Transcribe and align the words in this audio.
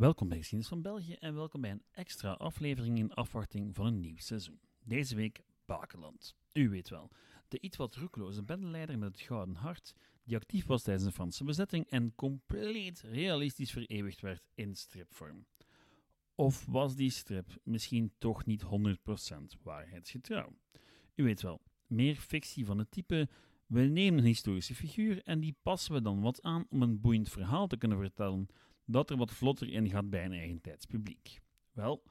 Welkom 0.00 0.28
bij 0.28 0.38
Geschiedenis 0.38 0.68
van 0.68 0.82
België 0.82 1.12
en 1.12 1.34
welkom 1.34 1.60
bij 1.60 1.70
een 1.70 1.82
extra 1.92 2.32
aflevering 2.32 2.98
in 2.98 3.12
afwachting 3.12 3.74
van 3.74 3.86
een 3.86 4.00
nieuw 4.00 4.16
seizoen. 4.16 4.60
Deze 4.84 5.14
week 5.14 5.42
Bakeland. 5.64 6.36
U 6.52 6.68
weet 6.68 6.88
wel, 6.88 7.10
de 7.48 7.60
iets 7.60 7.76
wat 7.76 7.94
roekloze 7.94 8.42
bendeleider 8.42 8.98
met 8.98 9.12
het 9.12 9.20
gouden 9.20 9.54
hart, 9.54 9.94
die 10.24 10.36
actief 10.36 10.66
was 10.66 10.82
tijdens 10.82 11.06
de 11.06 11.12
Franse 11.12 11.44
bezetting 11.44 11.86
en 11.86 12.14
compleet 12.14 13.00
realistisch 13.00 13.70
vereeuwigd 13.70 14.20
werd 14.20 14.48
in 14.54 14.74
stripvorm. 14.74 15.46
Of 16.34 16.66
was 16.66 16.96
die 16.96 17.10
strip 17.10 17.56
misschien 17.64 18.12
toch 18.18 18.44
niet 18.44 18.64
100% 18.64 18.66
waarheidsgetrouw? 19.62 20.52
U 21.14 21.22
weet 21.22 21.42
wel, 21.42 21.60
meer 21.86 22.16
fictie 22.16 22.64
van 22.64 22.78
het 22.78 22.90
type 22.90 23.28
we 23.66 23.80
nemen 23.80 24.18
een 24.18 24.24
historische 24.24 24.74
figuur 24.74 25.22
en 25.22 25.40
die 25.40 25.56
passen 25.62 25.92
we 25.92 26.02
dan 26.02 26.20
wat 26.20 26.42
aan 26.42 26.66
om 26.70 26.82
een 26.82 27.00
boeiend 27.00 27.28
verhaal 27.28 27.66
te 27.66 27.76
kunnen 27.76 27.98
vertellen 27.98 28.48
dat 28.90 29.10
er 29.10 29.16
wat 29.16 29.32
vlotter 29.32 29.68
in 29.68 29.88
gaat 29.88 30.10
bij 30.10 30.24
een 30.24 30.32
eigen 30.32 30.60
tijdspubliek. 30.60 31.40
Wel, 31.72 32.02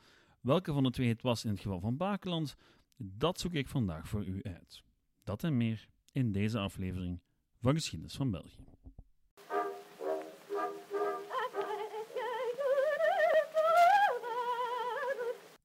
welke 0.42 0.74
van 0.74 0.84
de 0.84 0.92
twee 0.92 1.08
het 1.08 1.22
was 1.22 1.44
in 1.44 1.52
het 1.52 1.60
geval 1.60 1.80
van 1.80 1.98
Bakeland, 1.98 2.56
dat 2.98 3.40
zoek 3.40 3.54
ik 3.54 3.68
vandaag 3.68 4.08
voor 4.08 4.26
u 4.26 4.40
uit. 4.44 4.84
Dat 5.24 5.44
en 5.44 5.58
meer 5.58 5.88
in 6.12 6.32
deze 6.32 6.60
aflevering 6.60 7.22
van 7.62 7.74
Geschiedenis 7.74 8.16
van 8.16 8.32
België. 8.32 8.64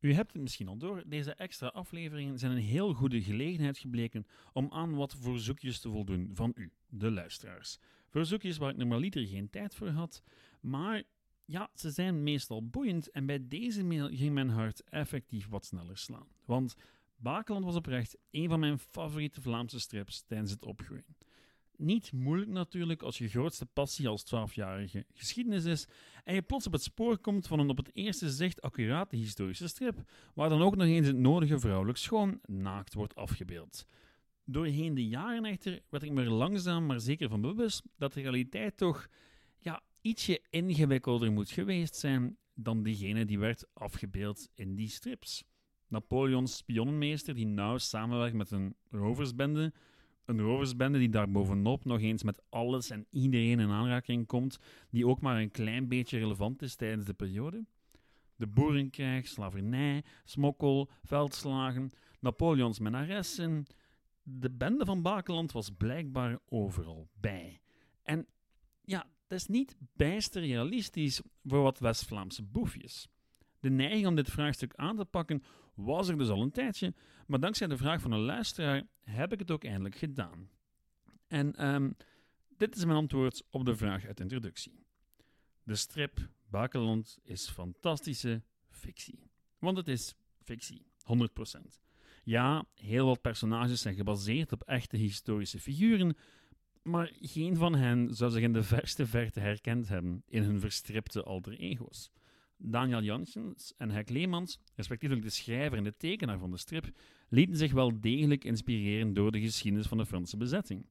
U 0.01 0.13
hebt 0.13 0.33
het 0.33 0.43
misschien 0.43 0.69
al 0.69 0.77
door, 0.77 1.03
deze 1.07 1.35
extra 1.35 1.67
afleveringen 1.67 2.39
zijn 2.39 2.53
een 2.53 2.63
heel 2.63 2.93
goede 2.93 3.23
gelegenheid 3.23 3.79
gebleken 3.79 4.27
om 4.53 4.67
aan 4.71 4.95
wat 4.95 5.17
verzoekjes 5.21 5.81
te 5.81 5.91
voldoen 5.91 6.31
van 6.33 6.53
u, 6.57 6.73
de 6.89 7.11
luisteraars. 7.11 7.79
Verzoekjes 8.09 8.57
waar 8.57 8.71
ik 8.71 8.77
normaliter 8.77 9.27
geen 9.27 9.51
tijd 9.51 9.75
voor 9.75 9.89
had, 9.89 10.23
maar 10.65 11.03
ja, 11.45 11.71
ze 11.75 11.91
zijn 11.91 12.23
meestal 12.23 12.69
boeiend 12.69 13.11
en 13.11 13.27
bij 13.27 13.49
deze 13.49 13.85
mail 13.85 14.09
ging 14.09 14.35
mijn 14.35 14.49
hart 14.49 14.83
effectief 14.85 15.49
wat 15.49 15.65
sneller 15.65 15.99
slaan. 15.99 16.29
Want 16.45 16.75
Bakeland 17.17 17.65
was 17.65 17.77
oprecht 17.77 18.17
een 18.31 18.49
van 18.49 18.61
mijn 18.61 18.79
favoriete 18.79 19.41
Vlaamse 19.41 19.81
strips 19.81 20.23
tijdens 20.27 20.51
het 20.51 20.65
opgroeien. 20.65 21.17
Niet 21.77 22.13
moeilijk 22.13 22.51
natuurlijk 22.51 23.03
als 23.03 23.19
je 23.19 23.29
grootste 23.29 23.67
passie 23.67 24.09
als 24.09 24.25
12-jarige 24.35 25.07
geschiedenis 25.13 25.65
is 25.65 25.87
en 26.25 26.35
je 26.35 26.43
plots 26.43 26.67
op 26.67 26.73
het 26.73 26.83
spoor 26.83 27.19
komt 27.19 27.47
van 27.47 27.59
een 27.59 27.71
op 27.71 27.77
het 27.77 27.91
eerste 27.93 28.31
zicht 28.31 28.63
accurate 28.63 29.17
historische 29.17 29.69
strip, 29.69 30.11
waar 30.35 30.49
dan 30.49 30.63
ook 30.63 30.77
nog 30.77 30.87
eens 30.87 31.07
het 31.07 31.17
nodige 31.17 31.59
vrouwelijk 31.59 31.99
schoon 31.99 32.41
naakt 32.47 32.95
wordt 32.95 33.15
afgebeeld. 33.15 33.87
Doorheen 34.45 34.95
de 34.95 35.07
jaren 35.07 35.45
echter 35.45 35.83
werd 35.89 36.03
ik 36.03 36.13
me 36.13 36.25
langzaam 36.25 36.87
maar 36.87 37.01
zeker 37.01 37.29
van 37.29 37.41
bewust 37.41 37.83
dat 37.97 38.13
de 38.13 38.21
realiteit 38.21 38.77
toch 38.77 39.09
ja, 39.59 39.83
ietsje 40.05 40.43
ingewikkelder 40.51 41.33
moet 41.33 41.51
geweest 41.51 41.95
zijn 41.95 42.37
dan 42.55 42.83
diegene 42.83 43.25
die 43.25 43.39
werd 43.39 43.67
afgebeeld 43.73 44.49
in 44.55 44.75
die 44.75 44.89
strips. 44.89 45.45
Napoleons 45.89 46.57
spionnenmeester 46.57 47.35
die 47.35 47.47
nauw 47.47 47.79
samenwerkt 47.79 48.35
met 48.35 48.51
een 48.51 48.77
roversbende, 48.91 49.73
een 50.25 50.41
roversbende 50.41 50.99
die 50.99 51.09
daar 51.09 51.31
bovenop 51.31 51.85
nog 51.85 52.01
eens 52.01 52.23
met 52.23 52.43
alles 52.49 52.91
en 52.91 53.07
iedereen 53.11 53.61
in 53.61 53.71
aanraking 53.71 54.27
komt, 54.27 54.59
die 54.91 55.07
ook 55.07 55.21
maar 55.21 55.41
een 55.41 55.51
klein 55.51 55.89
beetje 55.89 56.19
relevant 56.19 56.63
is 56.63 56.75
tijdens 56.75 57.07
de 57.07 57.15
periode. 57.15 57.65
De 58.37 58.47
boerenkrijg, 58.47 59.27
slavernij, 59.29 60.05
smokkel, 60.25 60.91
veldslagen, 61.03 61.91
Napoleons 62.21 62.79
menaressen. 62.79 63.67
De 64.23 64.51
bende 64.51 64.85
van 64.85 65.03
Bakeland 65.03 65.53
was 65.53 65.71
blijkbaar 65.71 66.39
overal 66.49 67.09
bij. 67.21 67.61
En 68.03 68.27
ja, 68.85 69.07
dat 69.27 69.39
is 69.39 69.47
niet 69.47 69.77
bijster 69.93 70.43
realistisch 70.43 71.21
voor 71.45 71.63
wat 71.63 71.79
West-Vlaamse 71.79 72.43
boefjes. 72.43 73.09
De 73.61 73.71
neiging 73.71 74.07
om 74.07 74.15
dit 74.15 74.31
vraagstuk 74.31 74.75
aan 74.75 74.97
te 74.97 75.05
pakken 75.05 75.43
was 75.75 76.09
er 76.09 76.19
dus 76.19 76.29
al 76.29 76.43
een 76.43 76.51
tijdje, 76.51 76.95
maar 77.27 77.41
dankzij 77.41 77.67
de 77.67 77.77
vraag 77.77 78.01
van 78.01 78.13
een 78.13 78.21
luisteraar 78.21 78.83
heb 79.01 79.33
ik 79.33 79.39
het 79.39 79.51
ook 79.51 79.65
eindelijk 79.65 79.95
gedaan. 79.95 80.49
En 81.27 81.67
um, 81.67 81.97
dit 82.57 82.77
is 82.77 82.85
mijn 82.85 82.97
antwoord 82.97 83.43
op 83.51 83.65
de 83.65 83.77
vraag 83.77 84.07
uit 84.07 84.17
de 84.17 84.23
introductie. 84.23 84.87
De 85.63 85.75
strip 85.75 86.29
Bakeland 86.49 87.19
is 87.23 87.51
fantastische 87.51 88.43
fictie. 88.69 89.31
Want 89.59 89.77
het 89.77 89.89
is 89.89 90.15
fictie, 90.43 90.87
100%. 91.03 91.83
Ja, 92.25 92.67
heel 92.75 93.07
wat 93.07 93.21
personages 93.21 93.81
zijn 93.81 93.95
gebaseerd 93.95 94.53
op 94.53 94.63
echte 94.63 94.97
historische 94.97 95.61
figuren, 95.61 96.17
maar 96.85 97.13
geen 97.21 97.57
van 97.57 97.75
hen 97.75 98.15
zou 98.15 98.31
zich 98.31 98.43
in 98.43 98.53
de 98.53 98.63
verste 98.63 99.07
verte 99.07 99.41
herkend 99.41 99.89
hebben 99.89 100.23
in 100.27 100.43
hun 100.43 100.61
verstripte 100.61 101.23
alter 101.23 101.59
ego's. 101.59 102.11
Daniel 102.57 103.03
Janssens 103.03 103.75
en 103.77 103.91
Hek 103.91 104.09
Leemans, 104.09 104.61
respectievelijk 104.75 105.27
de 105.27 105.33
schrijver 105.33 105.79
en 105.79 105.85
de 105.85 105.97
tekenaar 105.97 106.39
van 106.39 106.51
de 106.51 106.57
strip, 106.57 106.91
lieten 107.29 107.57
zich 107.57 107.73
wel 107.73 108.01
degelijk 108.01 108.45
inspireren 108.45 109.15
door 109.15 109.33
de 109.33 109.41
geschiedenis 109.41 109.87
van 109.87 109.99
de 109.99 110.07
Franse 110.07 110.37
bezetting. 110.37 110.87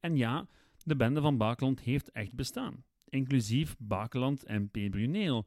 En 0.00 0.16
ja, 0.16 0.48
de 0.84 0.96
bende 0.96 1.20
van 1.20 1.36
Bakeland 1.36 1.80
heeft 1.80 2.10
echt 2.10 2.32
bestaan, 2.32 2.84
inclusief 3.08 3.76
Bakeland 3.78 4.44
en 4.44 4.68
P. 4.68 4.72
Bruneel. 4.90 5.46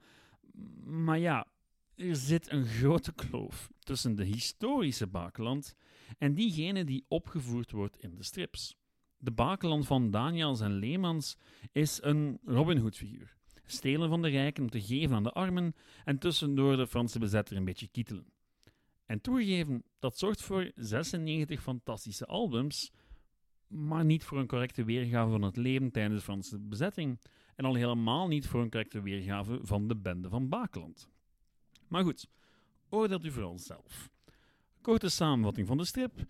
Maar 0.83 1.19
ja, 1.19 1.47
er 1.95 2.15
zit 2.15 2.51
een 2.51 2.65
grote 2.65 3.13
kloof 3.13 3.69
tussen 3.79 4.15
de 4.15 4.23
historische 4.23 5.07
Bakeland 5.07 5.75
en 6.17 6.33
diegene 6.33 6.83
die 6.83 7.05
opgevoerd 7.07 7.71
wordt 7.71 7.97
in 7.97 8.15
de 8.15 8.23
strips. 8.23 8.76
De 9.17 9.31
Bakeland 9.31 9.88
van 9.88 10.11
Daniels 10.11 10.59
en 10.59 10.72
Leemans 10.72 11.38
is 11.72 12.00
een 12.01 12.39
Robin 12.45 12.78
Hood-figuur. 12.78 13.35
Stelen 13.66 14.09
van 14.09 14.22
de 14.22 14.28
rijken 14.28 14.63
om 14.63 14.69
te 14.69 14.81
geven 14.81 15.16
aan 15.16 15.23
de 15.23 15.31
armen 15.31 15.75
en 16.05 16.19
tussendoor 16.19 16.78
de 16.78 16.88
Franse 16.88 17.19
bezetter 17.19 17.57
een 17.57 17.66
beetje 17.66 17.88
kietelen. 17.88 18.31
En 19.06 19.22
toegegeven, 19.22 19.83
dat 20.00 20.17
zorgt 20.17 20.41
voor 20.41 20.72
96 20.75 21.61
fantastische 21.61 22.25
albums, 22.25 22.91
maar 23.67 24.06
niet 24.06 24.23
voor 24.23 24.39
een 24.39 24.47
correcte 24.47 24.83
weergave 24.83 25.31
van 25.31 25.41
het 25.41 25.57
leven 25.57 25.91
tijdens 25.91 26.16
de 26.16 26.23
Franse 26.23 26.59
bezetting 26.59 27.19
en 27.56 27.66
al 27.66 27.75
helemaal 27.75 28.27
niet 28.27 28.47
voor 28.47 28.61
een 28.61 28.69
correcte 28.69 29.01
weergave 29.01 29.59
van 29.61 29.88
de 29.88 29.95
bende 29.95 30.29
van 30.29 30.50
Bakeland. 30.50 31.09
Maar 31.88 32.03
goed, 32.03 32.27
oordeelt 32.89 33.25
u 33.25 33.31
vooral 33.31 33.57
zelf. 33.57 34.09
Korte 34.81 35.09
samenvatting 35.09 35.67
van 35.67 35.77
de 35.77 35.85
strip. 35.85 36.25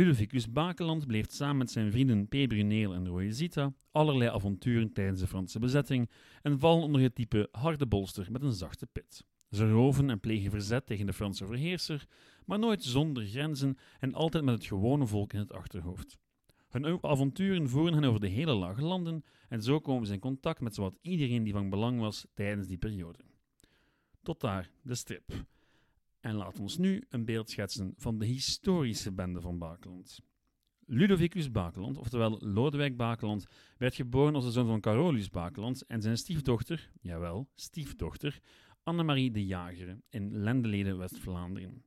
Ludovicus 0.00 0.52
Bakeland 0.52 1.06
bleef 1.06 1.30
samen 1.30 1.56
met 1.56 1.70
zijn 1.70 1.90
vrienden 1.90 2.26
P. 2.26 2.30
Bruneel 2.30 2.94
en 2.94 3.08
Royezita 3.08 3.72
allerlei 3.92 4.30
avonturen 4.30 4.92
tijdens 4.92 5.20
de 5.20 5.26
Franse 5.26 5.58
bezetting 5.58 6.10
en 6.42 6.58
vallen 6.58 6.82
onder 6.82 7.00
het 7.00 7.14
type 7.14 7.48
harde 7.52 7.86
bolster 7.86 8.32
met 8.32 8.42
een 8.42 8.52
zachte 8.52 8.86
pit. 8.86 9.24
Ze 9.50 9.70
roven 9.70 10.10
en 10.10 10.20
plegen 10.20 10.50
verzet 10.50 10.86
tegen 10.86 11.06
de 11.06 11.12
Franse 11.12 11.44
overheerser, 11.44 12.06
maar 12.44 12.58
nooit 12.58 12.84
zonder 12.84 13.26
grenzen 13.26 13.76
en 13.98 14.14
altijd 14.14 14.44
met 14.44 14.54
het 14.54 14.66
gewone 14.66 15.06
volk 15.06 15.32
in 15.32 15.38
het 15.38 15.52
achterhoofd. 15.52 16.18
Hun 16.68 16.98
avonturen 17.02 17.68
voeren 17.68 17.94
hen 17.94 18.04
over 18.04 18.20
de 18.20 18.28
hele 18.28 18.54
lage 18.54 18.82
landen 18.82 19.24
en 19.48 19.62
zo 19.62 19.80
komen 19.80 20.06
ze 20.06 20.12
in 20.12 20.20
contact 20.20 20.60
met 20.60 20.74
zowat 20.74 20.98
iedereen 21.00 21.42
die 21.42 21.52
van 21.52 21.70
belang 21.70 22.00
was 22.00 22.26
tijdens 22.34 22.66
die 22.66 22.78
periode. 22.78 23.18
Tot 24.22 24.40
daar 24.40 24.70
de 24.82 24.94
strip. 24.94 25.32
En 26.20 26.34
laat 26.34 26.58
ons 26.58 26.78
nu 26.78 27.04
een 27.08 27.24
beeld 27.24 27.50
schetsen 27.50 27.94
van 27.96 28.18
de 28.18 28.26
historische 28.26 29.12
bende 29.12 29.40
van 29.40 29.58
Bakeland. 29.58 30.20
Ludovicus 30.86 31.50
Bakeland, 31.50 31.98
oftewel 31.98 32.38
Lodewijk 32.40 32.96
Bakeland, 32.96 33.46
werd 33.78 33.94
geboren 33.94 34.34
als 34.34 34.44
de 34.44 34.50
zoon 34.50 34.66
van 34.66 34.80
Carolus 34.80 35.30
Bakeland 35.30 35.86
en 35.86 36.02
zijn 36.02 36.16
stiefdochter, 36.16 36.90
jawel, 37.00 37.48
stiefdochter, 37.54 38.40
Annemarie 38.82 39.30
de 39.30 39.46
Jager 39.46 40.00
in 40.08 40.36
Lendeleden, 40.36 40.98
West-Vlaanderen. 40.98 41.84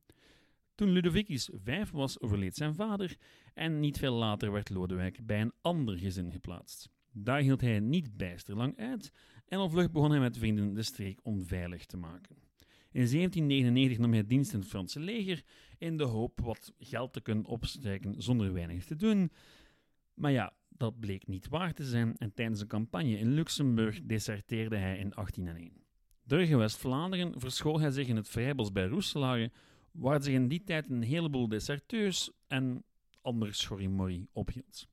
Toen 0.74 0.88
Ludovicus 0.88 1.50
vijf 1.52 1.90
was, 1.90 2.20
overleed 2.20 2.54
zijn 2.54 2.74
vader 2.74 3.16
en 3.54 3.80
niet 3.80 3.98
veel 3.98 4.14
later 4.14 4.52
werd 4.52 4.70
Lodewijk 4.70 5.26
bij 5.26 5.40
een 5.40 5.52
ander 5.60 5.98
gezin 5.98 6.32
geplaatst. 6.32 6.90
Daar 7.12 7.40
hield 7.40 7.60
hij 7.60 7.80
niet 7.80 8.16
bijster 8.16 8.56
lang 8.56 8.78
uit 8.78 9.12
en 9.46 9.58
al 9.58 9.70
vlug 9.70 9.90
begon 9.90 10.10
hij 10.10 10.20
met 10.20 10.38
vrienden 10.38 10.74
de 10.74 10.82
streek 10.82 11.20
onveilig 11.22 11.86
te 11.86 11.96
maken. 11.96 12.43
In 12.94 13.06
1799 13.08 13.98
nam 13.98 14.12
hij 14.12 14.26
dienst 14.26 14.52
in 14.52 14.58
het 14.58 14.68
Franse 14.68 15.00
leger 15.00 15.42
in 15.78 15.96
de 15.96 16.04
hoop 16.04 16.40
wat 16.40 16.72
geld 16.78 17.12
te 17.12 17.20
kunnen 17.20 17.44
opstrijken 17.44 18.22
zonder 18.22 18.52
weinig 18.52 18.84
te 18.84 18.96
doen. 18.96 19.32
Maar 20.14 20.30
ja, 20.30 20.52
dat 20.68 21.00
bleek 21.00 21.26
niet 21.26 21.48
waar 21.48 21.72
te 21.72 21.84
zijn 21.84 22.16
en 22.16 22.34
tijdens 22.34 22.60
een 22.60 22.66
campagne 22.66 23.18
in 23.18 23.32
Luxemburg 23.32 24.02
deserteerde 24.02 24.76
hij 24.76 24.98
in 24.98 25.10
1801. 25.10 25.72
Terug 26.26 26.48
in 26.48 26.58
West-Vlaanderen 26.58 27.40
verschool 27.40 27.80
hij 27.80 27.90
zich 27.90 28.06
in 28.06 28.16
het 28.16 28.28
Vrijbos 28.28 28.72
bij 28.72 28.86
Roeselare, 28.86 29.52
waar 29.90 30.22
zich 30.22 30.34
in 30.34 30.48
die 30.48 30.64
tijd 30.64 30.90
een 30.90 31.02
heleboel 31.02 31.48
deserteurs 31.48 32.30
en 32.46 32.84
ander 33.20 33.54
schorrimorrie 33.54 34.28
ophield. 34.32 34.88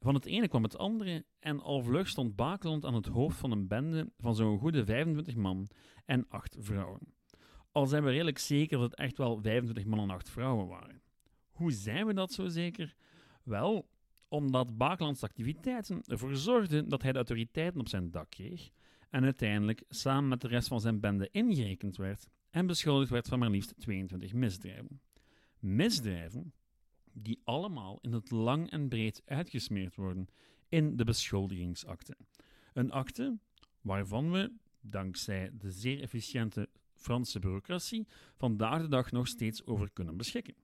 Van 0.00 0.14
het 0.14 0.26
ene 0.26 0.48
kwam 0.48 0.62
het 0.62 0.78
andere 0.78 1.24
en 1.38 1.60
al 1.60 1.82
vlug 1.82 2.08
stond 2.08 2.36
Bakeland 2.36 2.84
aan 2.84 2.94
het 2.94 3.06
hoofd 3.06 3.36
van 3.36 3.50
een 3.50 3.66
bende 3.66 4.12
van 4.18 4.34
zo'n 4.34 4.58
goede 4.58 4.84
25 4.84 5.34
man 5.34 5.68
en 6.04 6.28
8 6.28 6.56
vrouwen. 6.58 7.18
Al 7.72 7.86
zijn 7.86 8.04
we 8.04 8.10
redelijk 8.10 8.38
zeker 8.38 8.78
dat 8.78 8.90
het 8.90 9.00
echt 9.00 9.18
wel 9.18 9.40
25 9.42 9.84
man 9.84 9.98
en 9.98 10.10
8 10.10 10.30
vrouwen 10.30 10.66
waren. 10.66 11.02
Hoe 11.50 11.72
zijn 11.72 12.06
we 12.06 12.14
dat 12.14 12.32
zo 12.32 12.48
zeker? 12.48 12.94
Wel, 13.42 13.88
omdat 14.28 14.76
Bakelands 14.76 15.22
activiteiten 15.22 16.02
ervoor 16.04 16.36
zorgden 16.36 16.88
dat 16.88 17.02
hij 17.02 17.10
de 17.10 17.18
autoriteiten 17.18 17.80
op 17.80 17.88
zijn 17.88 18.10
dak 18.10 18.30
kreeg 18.30 18.70
en 19.10 19.24
uiteindelijk 19.24 19.82
samen 19.88 20.28
met 20.28 20.40
de 20.40 20.48
rest 20.48 20.68
van 20.68 20.80
zijn 20.80 21.00
bende 21.00 21.28
ingerekend 21.32 21.96
werd 21.96 22.28
en 22.50 22.66
beschuldigd 22.66 23.10
werd 23.10 23.28
van 23.28 23.38
maar 23.38 23.50
liefst 23.50 23.74
22 23.78 24.32
misdrijven. 24.32 25.00
Misdrijven 25.58 26.52
die 27.12 27.40
allemaal 27.44 27.98
in 28.00 28.12
het 28.12 28.30
lang 28.30 28.70
en 28.70 28.88
breed 28.88 29.22
uitgesmeerd 29.24 29.94
worden 29.94 30.28
in 30.68 30.96
de 30.96 31.04
beschuldigingsakte. 31.04 32.16
Een 32.72 32.90
akte 32.90 33.38
waarvan 33.80 34.32
we, 34.32 34.52
dankzij 34.80 35.50
de 35.52 35.70
zeer 35.70 36.00
efficiënte 36.00 36.68
Franse 37.00 37.38
bureaucratie, 37.38 38.06
vandaag 38.36 38.80
de 38.80 38.88
dag 38.88 39.12
nog 39.12 39.26
steeds 39.26 39.66
over 39.66 39.90
kunnen 39.92 40.16
beschikken. 40.16 40.54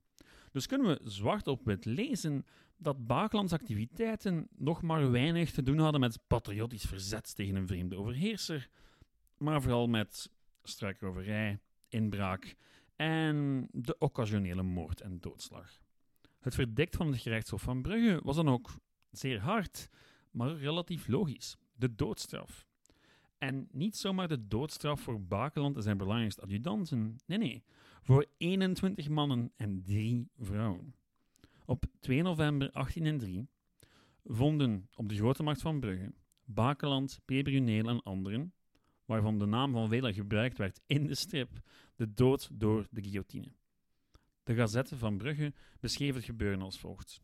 Dus 0.53 0.67
kunnen 0.67 0.87
we 0.87 1.11
zwart 1.11 1.47
op 1.47 1.65
wit 1.65 1.85
lezen 1.85 2.45
dat 2.77 3.07
Bakelands 3.07 3.53
activiteiten 3.53 4.49
nog 4.57 4.83
maar 4.83 5.11
weinig 5.11 5.51
te 5.51 5.63
doen 5.63 5.79
hadden 5.79 6.01
met 6.01 6.19
patriotisch 6.27 6.85
verzet 6.85 7.37
tegen 7.37 7.55
een 7.55 7.67
vreemde 7.67 7.97
overheerser, 7.97 8.69
maar 9.39 9.63
vooral 9.63 9.87
met 9.87 10.31
struikroverij, 10.63 11.59
inbraak 11.89 12.57
en 12.97 13.69
de 13.73 13.99
occasionele 13.99 14.63
moord 14.63 15.01
en 15.01 15.21
doodslag. 15.21 15.79
Het 16.41 16.55
verdict 16.55 16.97
van 16.97 17.07
het 17.07 17.21
gerechtshof 17.21 17.63
van 17.63 17.83
Brugge 17.83 18.21
was 18.23 18.37
dan 18.37 18.49
ook 18.49 18.71
zeer 19.11 19.41
hard, 19.41 19.89
maar 20.31 20.57
relatief 20.57 21.09
logisch: 21.09 21.57
de 21.75 21.95
doodstraf. 21.95 22.66
En 23.39 23.69
niet 23.73 23.97
zomaar 23.97 24.29
de 24.29 24.47
doodstraf 24.49 25.01
voor 25.01 25.23
Bakeland 25.23 25.77
en 25.77 25.83
zijn 25.83 25.97
belangrijkste 25.97 26.43
adjudanten. 26.43 27.17
Nee, 27.27 27.39
nee. 27.39 27.65
Voor 28.03 28.27
21 28.37 29.09
mannen 29.09 29.53
en 29.57 29.83
3 29.83 30.31
vrouwen. 30.39 30.95
Op 31.65 31.85
2 32.01 32.23
november 32.23 32.71
1803 32.73 33.49
vonden 34.25 34.89
op 34.95 35.09
de 35.09 35.15
Grote 35.15 35.43
Markt 35.43 35.61
van 35.61 35.81
Brugge 35.81 36.13
Bakeland, 36.45 37.21
P. 37.25 37.43
Bruneel 37.43 37.89
en 37.89 38.03
anderen, 38.03 38.53
waarvan 39.05 39.39
de 39.39 39.47
naam 39.47 39.73
van 39.73 39.89
velen 39.89 40.15
gebruikt 40.15 40.59
werd 40.59 40.81
in 40.87 41.07
de 41.07 41.15
strip, 41.15 41.51
de 41.97 42.15
dood 42.15 42.49
door 42.53 42.87
de 42.91 43.03
guillotine. 43.03 43.53
De 44.43 44.55
Gazette 44.55 44.97
van 44.97 45.19
Brugge 45.19 45.53
beschreef 45.81 46.15
het 46.15 46.25
gebeuren 46.25 46.63
als 46.63 46.79
volgt. 46.79 47.21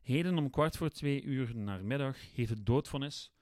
Heden 0.00 0.38
om 0.38 0.50
kwart 0.50 0.76
voor 0.76 0.88
twee 0.88 1.22
uur 1.22 1.56
naar 1.56 1.84
middag 1.84 2.34
heeft 2.34 2.50
het 2.50 2.66
doodvonnis, 2.66 3.32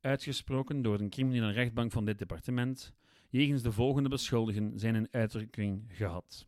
uitgesproken 0.00 0.82
door 0.82 0.98
de 0.98 1.08
criminele 1.08 1.52
rechtbank 1.52 1.92
van 1.92 2.04
dit 2.04 2.18
departement, 2.18 2.94
jegens 3.28 3.62
de 3.62 3.72
volgende 3.72 4.08
beschuldigen 4.08 4.78
zijn 4.78 4.94
een 4.94 5.08
uitdrukking 5.10 5.84
gehad. 5.88 6.46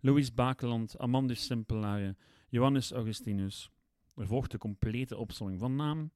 Louis 0.00 0.34
Bakeland, 0.34 0.98
Amandus 0.98 1.44
Simpelare, 1.44 2.16
Johannes 2.48 2.92
Augustinus. 2.92 3.70
Er 4.14 4.26
volgt 4.26 4.50
de 4.50 4.58
complete 4.58 5.16
opsomming 5.16 5.60
van 5.60 5.76
naam. 5.76 6.10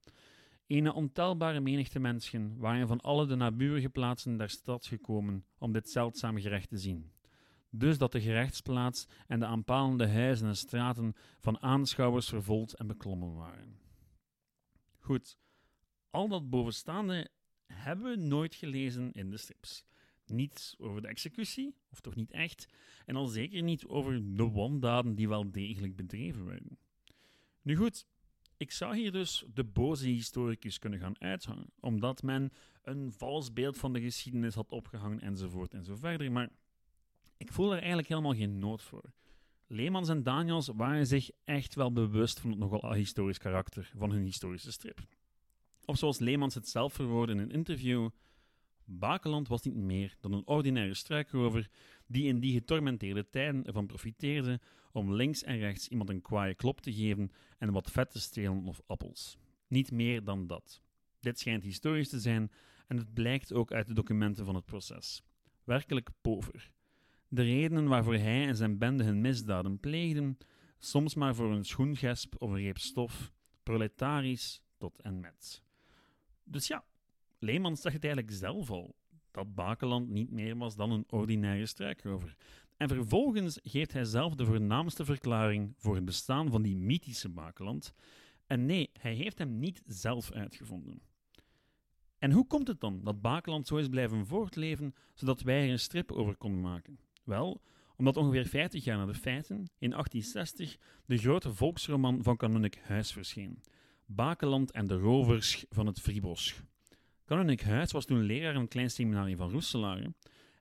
Ene 0.67 0.93
ontelbare 0.93 1.59
menigte 1.59 1.99
mensen 1.99 2.57
waren 2.57 2.87
van 2.87 2.99
alle 2.99 3.25
de 3.25 3.35
naburige 3.35 3.89
plaatsen 3.89 4.37
der 4.37 4.49
stad 4.49 4.85
gekomen 4.85 5.45
om 5.57 5.71
dit 5.71 5.89
zeldzame 5.89 6.41
gerecht 6.41 6.69
te 6.69 6.77
zien. 6.77 7.11
Dus 7.69 7.97
dat 7.97 8.11
de 8.11 8.21
gerechtsplaats 8.21 9.07
en 9.27 9.39
de 9.39 9.45
aanpalende 9.45 10.07
huizen 10.07 10.47
en 10.47 10.55
straten 10.55 11.13
van 11.39 11.61
aanschouwers 11.61 12.29
vervolgd 12.29 12.73
en 12.73 12.87
beklommen 12.87 13.35
waren. 13.35 13.79
Goed, 14.99 15.37
al 16.11 16.27
dat 16.27 16.49
bovenstaande 16.49 17.29
hebben 17.73 18.09
we 18.11 18.27
nooit 18.27 18.55
gelezen 18.55 19.11
in 19.11 19.29
de 19.29 19.37
strips. 19.37 19.85
Niet 20.25 20.75
over 20.77 21.01
de 21.01 21.07
executie, 21.07 21.75
of 21.89 21.99
toch 21.99 22.15
niet 22.15 22.31
echt, 22.31 22.65
en 23.05 23.15
al 23.15 23.25
zeker 23.25 23.63
niet 23.63 23.85
over 23.85 24.35
de 24.35 24.49
wandaden 24.49 25.15
die 25.15 25.27
wel 25.27 25.51
degelijk 25.51 25.95
bedreven 25.95 26.45
werden. 26.45 26.77
Nu 27.61 27.75
goed, 27.75 28.05
ik 28.57 28.71
zou 28.71 28.97
hier 28.97 29.11
dus 29.11 29.45
de 29.53 29.63
boze 29.63 30.07
historicus 30.07 30.79
kunnen 30.79 30.99
gaan 30.99 31.21
uithangen, 31.21 31.73
omdat 31.79 32.23
men 32.23 32.51
een 32.81 33.11
vals 33.11 33.53
beeld 33.53 33.77
van 33.77 33.93
de 33.93 34.01
geschiedenis 34.01 34.55
had 34.55 34.71
opgehangen 34.71 35.19
enzovoort 35.19 35.73
en 35.73 35.83
zo 35.83 35.95
verder, 35.95 36.31
maar 36.31 36.49
ik 37.37 37.51
voel 37.51 37.71
er 37.71 37.77
eigenlijk 37.77 38.07
helemaal 38.07 38.35
geen 38.35 38.59
nood 38.59 38.81
voor. 38.81 39.13
Leemans 39.67 40.09
en 40.09 40.23
Daniels 40.23 40.67
waren 40.67 41.07
zich 41.07 41.29
echt 41.43 41.75
wel 41.75 41.91
bewust 41.91 42.39
van 42.39 42.49
het 42.49 42.59
nogal 42.59 42.93
historisch 42.93 43.37
karakter 43.37 43.91
van 43.95 44.11
hun 44.11 44.23
historische 44.23 44.71
strip. 44.71 44.99
Of 45.85 45.97
zoals 45.97 46.19
Leemans 46.19 46.55
het 46.55 46.67
zelf 46.67 46.93
verwoordde 46.93 47.33
in 47.33 47.39
een 47.39 47.51
interview: 47.51 48.09
Bakeland 48.85 49.47
was 49.47 49.63
niet 49.63 49.75
meer 49.75 50.15
dan 50.19 50.33
een 50.33 50.47
ordinaire 50.47 50.93
struikrover 50.93 51.69
die 52.07 52.27
in 52.27 52.39
die 52.39 52.53
getormenteerde 52.53 53.29
tijden 53.29 53.65
ervan 53.65 53.85
profiteerde 53.85 54.59
om 54.91 55.13
links 55.13 55.43
en 55.43 55.57
rechts 55.57 55.87
iemand 55.87 56.09
een 56.09 56.21
kwaaie 56.21 56.55
klop 56.55 56.81
te 56.81 56.93
geven 56.93 57.31
en 57.57 57.71
wat 57.71 57.91
vet 57.91 58.11
te 58.11 58.19
stelen 58.19 58.65
of 58.65 58.81
appels. 58.85 59.37
Niet 59.67 59.91
meer 59.91 60.23
dan 60.23 60.47
dat. 60.47 60.81
Dit 61.19 61.39
schijnt 61.39 61.63
historisch 61.63 62.09
te 62.09 62.19
zijn 62.19 62.51
en 62.87 62.97
het 62.97 63.13
blijkt 63.13 63.53
ook 63.53 63.71
uit 63.71 63.87
de 63.87 63.93
documenten 63.93 64.45
van 64.45 64.55
het 64.55 64.65
proces. 64.65 65.23
Werkelijk 65.63 66.09
pover. 66.21 66.71
De 67.27 67.41
redenen 67.41 67.87
waarvoor 67.87 68.15
hij 68.15 68.47
en 68.47 68.55
zijn 68.55 68.77
bende 68.77 69.03
hun 69.03 69.21
misdaden 69.21 69.79
pleegden, 69.79 70.37
soms 70.77 71.15
maar 71.15 71.35
voor 71.35 71.51
een 71.51 71.65
schoengesp 71.65 72.35
of 72.37 72.49
een 72.49 72.61
reep 72.61 72.77
stof, 72.77 73.31
proletarisch 73.63 74.61
tot 74.77 75.01
en 75.01 75.19
met. 75.19 75.63
Dus 76.51 76.67
ja, 76.67 76.83
Leemans 77.39 77.81
zegt 77.81 77.95
het 77.95 78.03
eigenlijk 78.03 78.33
zelf 78.35 78.69
al, 78.69 78.95
dat 79.31 79.55
Bakeland 79.55 80.09
niet 80.09 80.31
meer 80.31 80.57
was 80.57 80.75
dan 80.75 80.91
een 80.91 81.05
ordinaire 81.09 81.65
struikrover. 81.65 82.35
En 82.77 82.87
vervolgens 82.87 83.59
geeft 83.63 83.93
hij 83.93 84.05
zelf 84.05 84.35
de 84.35 84.45
voornaamste 84.45 85.05
verklaring 85.05 85.73
voor 85.77 85.95
het 85.95 86.05
bestaan 86.05 86.49
van 86.49 86.61
die 86.61 86.75
mythische 86.75 87.29
Bakeland. 87.29 87.93
En 88.47 88.65
nee, 88.65 88.89
hij 88.99 89.13
heeft 89.13 89.37
hem 89.37 89.59
niet 89.59 89.83
zelf 89.85 90.31
uitgevonden. 90.31 91.01
En 92.17 92.31
hoe 92.31 92.47
komt 92.47 92.67
het 92.67 92.79
dan 92.79 93.01
dat 93.03 93.21
Bakeland 93.21 93.67
zo 93.67 93.77
is 93.77 93.87
blijven 93.87 94.25
voortleven, 94.25 94.95
zodat 95.13 95.41
wij 95.41 95.63
er 95.63 95.71
een 95.71 95.79
strip 95.79 96.11
over 96.11 96.35
konden 96.35 96.61
maken? 96.61 96.99
Wel, 97.23 97.61
omdat 97.95 98.17
ongeveer 98.17 98.45
50 98.45 98.83
jaar 98.83 98.97
na 98.97 99.05
de 99.05 99.13
feiten, 99.13 99.55
in 99.55 99.89
1860, 99.89 100.77
de 101.05 101.17
grote 101.17 101.53
volksroman 101.53 102.23
van 102.23 102.37
Kanunnik 102.37 102.79
Huis 102.83 103.11
verscheen. 103.11 103.61
Bakeland 104.15 104.71
en 104.71 104.87
de 104.87 104.97
rovers 104.97 105.65
van 105.69 105.85
het 105.85 105.99
Fribosch. 105.99 106.59
Kanunnik 107.25 107.61
Huis 107.61 107.91
was 107.91 108.05
toen 108.05 108.21
leraar 108.21 108.53
in 108.53 108.59
een 108.59 108.67
klein 108.67 108.89
seminarie 108.89 109.35
van 109.35 109.51
Roeselaar. 109.51 110.07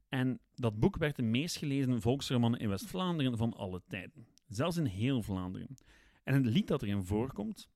En 0.08 0.40
dat 0.54 0.78
boek 0.78 0.96
werd 0.96 1.16
de 1.16 1.22
meest 1.22 1.56
gelezen 1.56 2.00
volksroman 2.00 2.56
in 2.56 2.68
West-Vlaanderen 2.68 3.36
van 3.36 3.52
alle 3.52 3.82
tijden. 3.88 4.26
Zelfs 4.48 4.76
in 4.76 4.84
heel 4.84 5.22
Vlaanderen. 5.22 5.76
En 6.24 6.34
het 6.34 6.46
lied 6.46 6.68
dat 6.68 6.82
erin 6.82 7.04
voorkomt, 7.04 7.68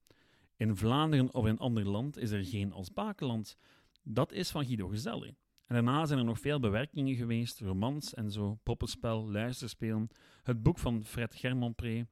in 0.56 0.77
Vlaanderen 0.77 1.34
of 1.34 1.46
in 1.46 1.58
ander 1.58 1.89
land 1.89 2.19
is 2.19 2.31
er 2.31 2.44
geen 2.44 2.72
als 2.72 2.93
Bakeland, 2.93 3.56
dat 4.03 4.32
is 4.32 4.51
van 4.51 4.65
Guido 4.65 4.89
Gezelle. 4.89 5.27
En 5.67 5.75
daarna 5.75 6.06
zijn 6.06 6.19
er 6.19 6.25
nog 6.25 6.41
veel 6.41 6.60
bewerkingen 6.60 7.15
geweest, 7.15 7.60
romans 7.60 8.15
en 8.15 8.31
zo, 8.31 8.58
poppenspel, 8.63 9.31
luisterspelen, 9.31 10.08
het 10.43 10.63
boek 10.63 10.79
van 10.79 11.05
Fred 11.05 11.34
Germonpré. 11.34 12.06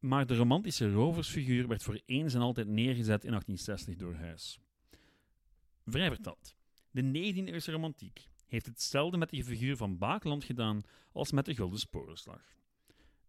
Maar 0.00 0.26
de 0.26 0.36
romantische 0.36 0.92
roversfiguur 0.92 1.68
werd 1.68 1.82
voor 1.82 2.00
eens 2.06 2.34
en 2.34 2.40
altijd 2.40 2.68
neergezet 2.68 3.24
in 3.24 3.30
1860 3.30 3.96
door 3.96 4.14
Huis. 4.14 4.60
Vrij 5.84 6.08
verteld, 6.08 6.54
de 6.90 7.02
19e-eeuwse 7.02 7.72
romantiek 7.72 8.28
heeft 8.46 8.66
hetzelfde 8.66 9.16
met 9.16 9.30
de 9.30 9.44
figuur 9.44 9.76
van 9.76 9.98
Bakeland 9.98 10.44
gedaan 10.44 10.80
als 11.12 11.32
met 11.32 11.44
de 11.44 11.54
Gulden 11.54 11.78
Sporenslag. 11.78 12.42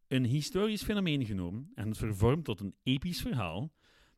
Een 0.08 0.26
historisch 0.26 0.84
fenomeen 0.84 1.26
genomen 1.26 1.72
en 1.76 1.96
vervormd 1.96 2.46
tot 2.46 2.60
een 2.60 2.76
episch 2.84 3.22
verhaal 3.22 3.74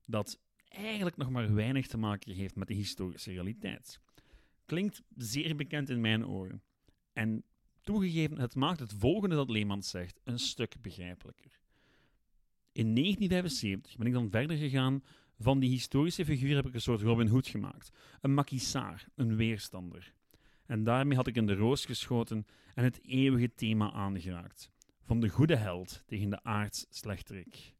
dat 0.05 0.39
eigenlijk 0.67 1.17
nog 1.17 1.29
maar 1.29 1.53
weinig 1.53 1.88
te 1.88 1.98
maken 1.98 2.33
heeft 2.33 2.55
met 2.55 2.67
de 2.67 2.74
historische 2.74 3.31
realiteit. 3.31 4.00
Klinkt 4.65 5.01
zeer 5.15 5.55
bekend 5.55 5.89
in 5.89 6.01
mijn 6.01 6.27
oren. 6.27 6.63
En 7.13 7.43
toegegeven, 7.81 8.39
het 8.39 8.55
maakt 8.55 8.79
het 8.79 8.93
volgende 8.98 9.36
dat 9.36 9.50
Leemans 9.50 9.89
zegt 9.89 10.19
een 10.24 10.39
stuk 10.39 10.75
begrijpelijker. 10.81 11.62
In 12.74 12.96
1975 12.96 13.98
ben 13.98 14.08
ik 14.08 14.13
dan 14.13 14.30
verder 14.30 14.58
gegaan. 14.58 15.03
Van 15.39 15.60
die 15.60 15.70
historische 15.70 16.25
figuur 16.25 16.56
heb 16.56 16.65
ik 16.65 16.74
een 16.74 16.82
soort 16.82 17.01
Robin 17.01 17.27
Hood 17.27 17.48
gemaakt. 17.48 17.92
Een 18.22 18.34
makisaar, 18.34 19.08
een 19.15 19.36
weerstander. 19.36 20.13
En 20.65 20.84
daarmee 20.84 21.18
had 21.18 21.27
ik 21.27 21.36
in 21.36 21.46
de 21.46 21.56
roos 21.56 21.86
geschoten 21.86 22.46
en 22.74 22.84
het 22.84 23.00
eeuwige 23.06 23.53
thema 23.53 23.92
aangeraakt. 23.92 24.70
Van 25.01 25.20
de 25.20 25.30
goede 25.30 25.56
held 25.56 26.03
tegen 26.06 26.30
de 26.30 26.44
aards 26.44 26.86
slechterik. 26.89 27.74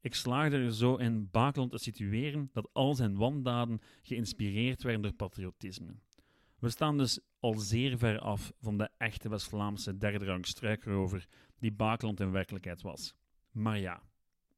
Ik 0.00 0.14
slaagde 0.14 0.56
er 0.56 0.74
zo 0.74 0.96
in 0.96 1.30
Bakeland 1.30 1.70
te 1.70 1.78
situeren 1.78 2.48
dat 2.52 2.68
al 2.72 2.94
zijn 2.94 3.16
wandaden 3.16 3.80
geïnspireerd 4.02 4.82
werden 4.82 5.02
door 5.02 5.12
patriotisme. 5.12 5.94
We 6.58 6.70
staan 6.70 6.98
dus 6.98 7.20
al 7.40 7.54
zeer 7.54 7.98
ver 7.98 8.18
af 8.18 8.52
van 8.60 8.78
de 8.78 8.90
echte 8.98 9.28
West-Vlaamse 9.28 9.96
derde 9.96 10.24
rang 10.24 10.46
struikrover 10.46 11.26
die 11.58 11.72
Bakeland 11.72 12.20
in 12.20 12.30
werkelijkheid 12.30 12.82
was. 12.82 13.14
Maar 13.56 13.78
ja, 13.78 14.02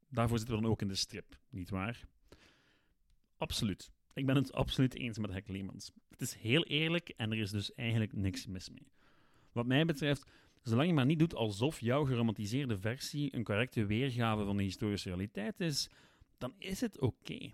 daarvoor 0.09 0.39
zitten 0.39 0.57
we 0.57 0.63
dan 0.63 0.71
ook 0.71 0.83
in 0.83 0.89
de 0.89 0.95
strip, 0.95 1.39
niet 1.51 1.71
waar? 1.71 2.07
Absoluut. 3.37 3.91
Ik 4.15 4.27
ben 4.27 4.37
het 4.37 4.53
absoluut 4.53 4.95
eens 4.95 5.19
met 5.19 5.33
Hek. 5.33 5.47
Het 6.09 6.21
is 6.21 6.35
heel 6.35 6.65
eerlijk 6.65 7.09
en 7.09 7.33
er 7.33 7.39
is 7.39 7.51
dus 7.51 7.75
eigenlijk 7.75 8.13
niks 8.13 8.47
mis 8.47 8.71
mee. 8.71 8.93
Wat 9.53 9.67
mij 9.67 9.85
betreft, 9.85 10.31
zolang 10.63 10.89
je 10.89 10.95
maar 10.95 11.07
niet 11.07 11.19
doet 11.19 11.35
alsof 11.35 11.81
jouw 11.81 12.05
geromantiseerde 12.05 12.79
versie 12.79 13.35
een 13.35 13.45
correcte 13.45 13.87
weergave 13.87 14.45
van 14.45 14.57
de 14.57 14.63
historische 14.63 15.09
realiteit 15.09 15.61
is, 15.61 15.89
dan 16.39 16.55
is 16.59 16.81
het 16.81 17.01
oké. 17.01 17.51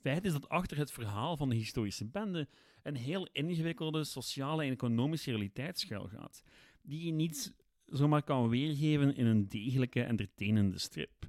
Feit 0.00 0.24
is 0.24 0.32
dat 0.32 0.48
achter 0.48 0.76
het 0.76 0.90
verhaal 0.90 1.36
van 1.36 1.48
de 1.48 1.54
historische 1.54 2.06
bende 2.06 2.48
een 2.82 2.96
heel 2.96 3.28
ingewikkelde 3.32 4.04
sociale 4.04 4.64
en 4.64 4.72
economische 4.72 5.30
realiteit 5.30 5.78
schuilgaat, 5.78 6.42
die 6.82 7.04
je 7.04 7.12
niet 7.12 7.54
zomaar 7.92 8.22
kan 8.22 8.48
weergeven 8.48 9.16
in 9.16 9.26
een 9.26 9.48
degelijke, 9.48 10.02
entertainende 10.02 10.78
strip. 10.78 11.28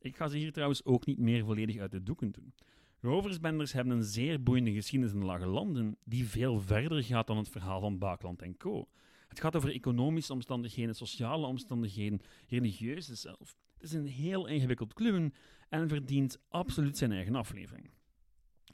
Ik 0.00 0.16
ga 0.16 0.28
ze 0.28 0.36
hier 0.36 0.52
trouwens 0.52 0.84
ook 0.84 1.06
niet 1.06 1.18
meer 1.18 1.44
volledig 1.44 1.78
uit 1.78 1.90
de 1.90 2.02
doeken 2.02 2.30
doen. 2.30 2.54
Roversbenders 3.00 3.72
hebben 3.72 3.96
een 3.96 4.04
zeer 4.04 4.42
boeiende 4.42 4.72
geschiedenis 4.72 5.14
in 5.14 5.20
de 5.20 5.26
Lage 5.26 5.46
Landen, 5.46 5.96
die 6.04 6.28
veel 6.28 6.60
verder 6.60 7.04
gaat 7.04 7.26
dan 7.26 7.36
het 7.36 7.48
verhaal 7.48 7.80
van 7.80 7.98
Baakland 7.98 8.42
en 8.42 8.56
Co. 8.56 8.88
Het 9.28 9.40
gaat 9.40 9.56
over 9.56 9.72
economische 9.72 10.32
omstandigheden, 10.32 10.94
sociale 10.94 11.46
omstandigheden, 11.46 12.20
religieuze 12.46 13.14
zelf. 13.14 13.56
Het 13.72 13.82
is 13.82 13.92
een 13.92 14.06
heel 14.06 14.46
ingewikkeld 14.46 14.94
kluwen 14.94 15.34
en 15.68 15.88
verdient 15.88 16.38
absoluut 16.48 16.98
zijn 16.98 17.12
eigen 17.12 17.34
aflevering. 17.34 17.90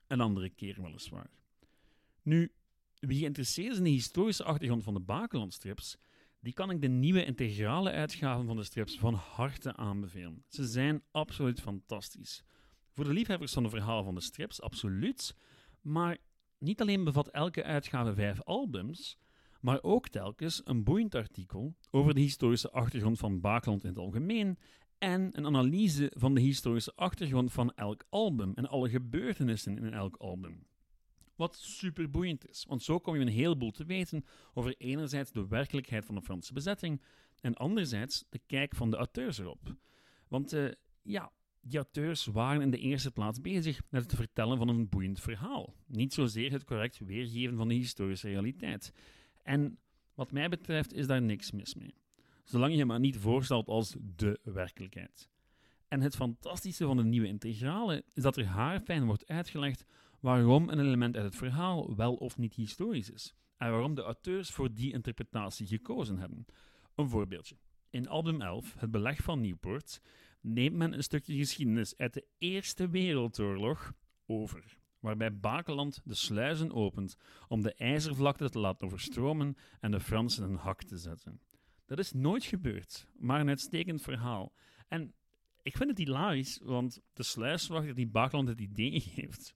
Een 0.07 0.21
andere 0.21 0.51
keer 0.51 0.83
weliswaar. 0.83 1.31
Nu, 2.23 2.53
wie 2.99 3.19
geïnteresseerd 3.19 3.73
is 3.73 3.79
in 3.79 3.85
de 3.85 3.91
historische 3.91 4.45
achtergrond 4.45 4.83
van 4.83 4.95
de 4.95 5.01
Bakelandstrips, 5.01 5.99
die 6.45 6.53
kan 6.53 6.71
ik 6.71 6.81
de 6.81 6.89
nieuwe 6.89 7.25
integrale 7.25 7.91
uitgaven 7.91 8.47
van 8.47 8.57
de 8.57 8.65
strips 8.65 8.99
van 8.99 9.15
harte 9.15 9.77
aanbevelen. 9.77 10.45
Ze 10.49 10.65
zijn 10.65 11.03
absoluut 11.11 11.61
fantastisch. 11.61 12.43
Voor 12.91 13.05
de 13.05 13.13
liefhebbers 13.13 13.53
van 13.53 13.63
de 13.63 13.69
verhalen 13.69 14.05
van 14.05 14.15
de 14.15 14.21
strips, 14.21 14.63
absoluut. 14.63 15.37
Maar 15.81 16.19
niet 16.59 16.81
alleen 16.81 17.05
bevat 17.05 17.29
elke 17.29 17.65
uitgave 17.65 18.15
vijf 18.15 18.43
albums, 18.43 19.19
maar 19.61 19.83
ook 19.83 20.09
telkens 20.09 20.61
een 20.65 20.85
boeiend 20.85 21.15
artikel 21.15 21.77
over 21.91 22.15
de 22.15 22.21
historische 22.21 22.71
achtergrond 22.71 23.19
van 23.19 23.41
Bakeland 23.41 23.83
in 23.83 23.89
het 23.89 23.99
algemeen 23.99 24.59
en 24.99 25.39
een 25.39 25.47
analyse 25.47 26.13
van 26.17 26.35
de 26.35 26.41
historische 26.41 26.93
achtergrond 26.95 27.53
van 27.53 27.73
elk 27.75 28.05
album 28.09 28.53
en 28.55 28.67
alle 28.67 28.89
gebeurtenissen 28.89 29.79
in 29.79 29.93
elk 29.93 30.17
album. 30.17 30.67
Wat 31.37 31.57
super 31.57 32.11
boeiend 32.11 32.49
is, 32.49 32.65
want 32.69 32.83
zo 32.83 32.99
kom 32.99 33.15
je 33.15 33.21
een 33.21 33.29
heleboel 33.29 33.71
te 33.71 33.85
weten 33.85 34.25
over 34.53 34.75
enerzijds 34.79 35.33
de 35.33 35.47
werkelijkheid 35.49 36.05
van 36.05 36.15
de 36.15 36.23
Franse 36.23 36.53
bezetting 36.53 37.03
en 37.41 37.55
anderzijds 37.55 38.25
de 38.29 38.41
kijk 38.47 38.75
van 38.75 38.91
de 38.91 38.97
auteurs 38.97 39.39
erop. 39.39 39.77
Want 40.29 40.55
uh, 40.55 40.73
ja, 41.03 41.33
die 41.61 41.77
auteurs 41.77 42.27
waren 42.27 42.63
in 42.63 42.71
de 42.71 42.79
eerste 42.79 43.11
plaats 43.11 43.41
bezig 43.41 43.83
met 43.91 44.03
het 44.03 44.15
vertellen 44.15 44.59
van 44.59 44.69
een 44.69 44.89
boeiend 44.89 45.21
verhaal, 45.21 45.75
niet 45.87 46.13
zozeer 46.13 46.53
het 46.53 46.65
correct 46.65 46.99
weergeven 46.99 47.57
van 47.57 47.69
de 47.69 47.75
historische 47.75 48.29
realiteit. 48.29 48.93
En 49.43 49.79
wat 50.15 50.33
mij 50.33 50.49
betreft 50.49 50.93
is 50.93 51.07
daar 51.07 51.23
niks 51.23 51.51
mis 51.51 51.75
mee, 51.75 51.95
zolang 52.45 52.75
je 52.75 52.85
maar 52.85 53.01
niet 53.01 53.17
voorstelt 53.17 53.69
als 53.69 53.97
de 54.17 54.41
werkelijkheid. 54.43 55.29
En 55.89 56.01
het 56.01 56.17
fantastische 56.17 56.85
van 56.85 56.97
de 56.97 57.05
nieuwe 57.05 57.27
integrale 57.27 58.05
is 58.13 58.23
dat 58.23 58.37
er 58.37 58.47
haarfijn 58.47 59.05
wordt 59.05 59.27
uitgelegd 59.27 59.85
waarom 60.25 60.69
een 60.69 60.79
element 60.79 61.17
uit 61.17 61.25
het 61.25 61.37
verhaal 61.37 61.97
wel 61.97 62.15
of 62.15 62.39
niet 62.39 62.55
historisch 62.55 63.11
is 63.11 63.35
en 63.57 63.71
waarom 63.71 63.95
de 63.95 64.03
auteurs 64.03 64.51
voor 64.51 64.75
die 64.75 64.93
interpretatie 64.93 65.67
gekozen 65.67 66.19
hebben. 66.19 66.47
Een 66.95 67.09
voorbeeldje. 67.09 67.57
In 67.91 68.09
album 68.09 68.41
11, 68.41 68.75
Het 68.79 68.91
Beleg 68.91 69.23
van 69.23 69.41
Nieuwpoort, 69.41 70.01
neemt 70.41 70.75
men 70.77 70.93
een 70.93 71.03
stukje 71.03 71.37
geschiedenis 71.37 71.97
uit 71.97 72.15
de 72.15 72.27
Eerste 72.39 72.89
Wereldoorlog 72.89 73.93
over, 74.27 74.79
waarbij 74.99 75.39
Bakeland 75.39 76.01
de 76.05 76.15
sluizen 76.15 76.73
opent 76.73 77.17
om 77.49 77.63
de 77.63 77.75
ijzervlakte 77.75 78.51
te 78.51 78.59
laten 78.59 78.87
overstromen 78.87 79.57
en 79.81 79.91
de 79.91 80.01
Fransen 80.01 80.45
een 80.45 80.57
hak 80.57 80.83
te 80.83 80.99
zetten. 80.99 81.41
Dat 81.87 81.99
is 81.99 82.13
nooit 82.13 82.45
gebeurd, 82.45 83.09
maar 83.19 83.41
een 83.41 83.49
uitstekend 83.49 84.03
verhaal. 84.03 84.53
En 84.89 85.15
ik 85.63 85.77
vind 85.77 85.89
het 85.89 85.99
hilarisch, 85.99 86.61
want 86.63 87.01
de 87.13 87.23
sluiswachter 87.23 87.95
die 87.95 88.09
Bakeland 88.09 88.49
het 88.49 88.61
idee 88.61 89.01
geeft, 89.15 89.55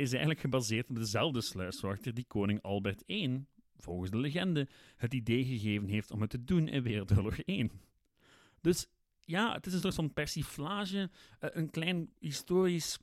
is 0.00 0.10
eigenlijk 0.10 0.40
gebaseerd 0.40 0.88
op 0.88 0.96
dezelfde 0.96 1.40
sluiswachter 1.40 2.14
die 2.14 2.24
koning 2.24 2.62
Albert 2.62 3.02
I, 3.06 3.44
volgens 3.76 4.10
de 4.10 4.16
legende, 4.16 4.68
het 4.96 5.14
idee 5.14 5.44
gegeven 5.44 5.88
heeft 5.88 6.10
om 6.10 6.20
het 6.20 6.30
te 6.30 6.44
doen 6.44 6.68
in 6.68 6.82
Wereldoorlog 6.82 7.46
I. 7.46 7.70
Dus 8.60 8.86
ja, 9.20 9.54
het 9.54 9.66
is 9.66 9.72
een 9.72 9.80
soort 9.80 9.94
van 9.94 10.12
persiflage, 10.12 11.10
eh, 11.38 11.50
een 11.52 11.70
klein 11.70 12.10
historisch 12.18 12.98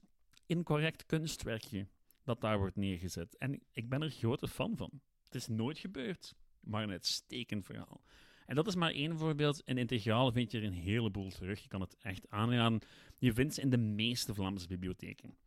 incorrect 0.46 1.06
kunstwerkje 1.06 1.88
dat 2.24 2.42
daar 2.42 2.58
wordt 2.58 2.76
neergezet. 2.76 3.38
En 3.38 3.62
ik 3.72 3.90
ben 3.90 4.02
er 4.02 4.10
grote 4.10 4.48
fan 4.48 4.78
van. 4.78 5.02
Het 5.24 5.36
is 5.36 5.48
nooit 5.48 5.78
gebeurd, 5.78 6.36
maar 6.60 6.84
een 6.84 6.92
uitstekend 6.92 7.66
verhaal. 7.66 8.02
En 8.46 8.56
dat 8.56 8.68
is 8.68 8.76
maar 8.76 8.92
één 8.92 9.18
voorbeeld. 9.18 9.62
In 9.66 9.78
Integraal 9.78 10.32
vind 10.32 10.52
je 10.52 10.58
er 10.58 10.64
een 10.64 10.74
heleboel 10.74 11.30
terug. 11.30 11.62
Je 11.62 11.68
kan 11.68 11.82
het 11.82 11.96
echt 11.98 12.30
aanraden. 12.30 12.80
Je 13.18 13.34
vindt 13.34 13.54
ze 13.54 13.62
in 13.62 13.70
de 13.70 13.78
meeste 13.78 14.34
Vlaamse 14.34 14.68
bibliotheken. 14.68 15.38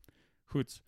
Goed, 0.44 0.82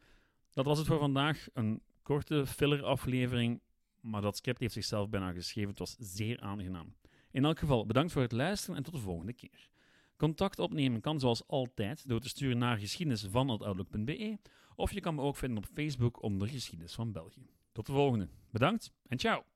dat 0.53 0.65
was 0.65 0.79
het 0.79 0.87
voor 0.87 0.99
vandaag. 0.99 1.47
Een 1.53 1.83
korte 2.03 2.47
filler-aflevering, 2.47 3.61
maar 4.01 4.21
dat 4.21 4.37
script 4.37 4.61
heeft 4.61 4.73
zichzelf 4.73 5.09
bijna 5.09 5.33
geschreven. 5.33 5.71
Het 5.71 5.79
was 5.79 5.97
zeer 5.99 6.41
aangenaam. 6.41 6.95
In 7.31 7.45
elk 7.45 7.59
geval, 7.59 7.87
bedankt 7.87 8.13
voor 8.13 8.23
het 8.23 8.33
luisteren 8.33 8.77
en 8.77 8.83
tot 8.83 8.95
de 8.95 9.01
volgende 9.01 9.33
keer. 9.33 9.71
Contact 10.17 10.59
opnemen 10.59 11.01
kan 11.01 11.21
zoals 11.21 11.47
altijd 11.47 12.09
door 12.09 12.21
te 12.21 12.29
sturen 12.29 12.59
naar 12.59 12.79
geschiedenisvan.outlook.be 12.79 14.39
of 14.77 14.93
je 14.93 15.01
kan 15.01 15.15
me 15.15 15.23
ook 15.23 15.37
vinden 15.37 15.59
op 15.59 15.67
Facebook 15.75 16.23
onder 16.23 16.49
Geschiedenis 16.49 16.95
van 16.95 17.13
België. 17.13 17.51
Tot 17.73 17.87
de 17.87 17.93
volgende. 17.93 18.29
Bedankt 18.51 18.93
en 19.07 19.19
ciao! 19.19 19.52